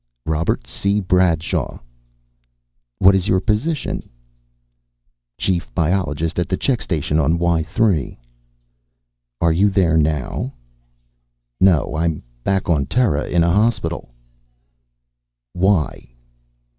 "Robert 0.25 0.65
C. 0.65 0.99
Bradshaw." 0.99 1.77
"What 2.97 3.13
is 3.13 3.27
your 3.27 3.39
position?" 3.39 4.09
"Chief 5.39 5.71
Biologist 5.75 6.39
at 6.39 6.49
the 6.49 6.57
check 6.57 6.81
station 6.81 7.19
on 7.19 7.37
Y 7.37 7.61
3." 7.61 8.17
"Are 9.41 9.51
you 9.53 9.69
there 9.69 9.97
now?" 9.97 10.53
"No, 11.59 11.95
I'm 11.95 12.23
back 12.43 12.67
on 12.67 12.87
Terra. 12.87 13.27
In 13.27 13.43
a 13.43 13.53
hospital." 13.53 14.09
"Why?" 15.53 16.15